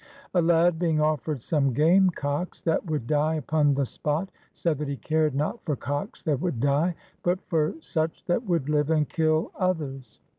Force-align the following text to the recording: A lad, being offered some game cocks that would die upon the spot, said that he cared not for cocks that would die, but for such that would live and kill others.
A 0.33 0.41
lad, 0.41 0.79
being 0.79 0.99
offered 0.99 1.43
some 1.43 1.73
game 1.73 2.09
cocks 2.09 2.59
that 2.63 2.87
would 2.89 3.05
die 3.05 3.35
upon 3.35 3.75
the 3.75 3.85
spot, 3.85 4.29
said 4.55 4.79
that 4.79 4.87
he 4.87 4.97
cared 4.97 5.35
not 5.35 5.63
for 5.63 5.75
cocks 5.75 6.23
that 6.23 6.41
would 6.41 6.59
die, 6.59 6.95
but 7.21 7.39
for 7.45 7.75
such 7.81 8.25
that 8.25 8.45
would 8.47 8.67
live 8.67 8.89
and 8.89 9.07
kill 9.07 9.51
others. 9.55 10.19